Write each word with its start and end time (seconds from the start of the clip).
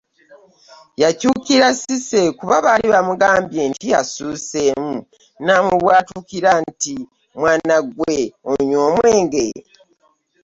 Yakyukira 1.01 1.67
Cissy 1.79 2.21
kuba 2.37 2.55
baali 2.65 2.87
bamugambye 2.93 3.61
nti 3.73 3.87
assuuseemu 4.01 4.95
namubwatukira 5.45 6.51
nti 6.67 6.95
"Mwana 7.39 7.77
ggwe 7.85 8.17
onywa 8.49 8.79
omwenge? 8.89 9.45